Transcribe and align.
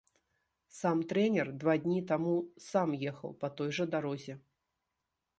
Сам 0.77 1.01
трэнер 1.09 1.51
два 1.63 1.75
дні 1.83 1.97
таму 2.11 2.33
сам 2.69 2.95
ехаў 3.11 3.35
па 3.43 3.47
той 3.61 3.69
жа 3.79 3.85
дарозе. 3.97 4.35